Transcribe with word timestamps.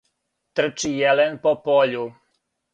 Трчи 0.59 0.91
јелен 0.95 1.39
по 1.45 1.55
пољу! 1.69 2.11